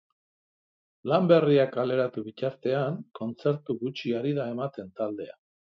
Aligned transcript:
Lan 1.11 1.27
berria 1.31 1.67
kaleratu 1.75 2.25
bitartean, 2.29 2.99
kontzertu 3.23 3.79
gutxi 3.85 4.19
ari 4.23 4.37
da 4.43 4.53
ematen 4.57 4.93
taldea. 5.03 5.43